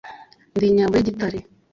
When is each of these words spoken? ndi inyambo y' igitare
ndi 0.55 0.65
inyambo 0.69 0.93
y' 0.95 1.03
igitare 1.03 1.39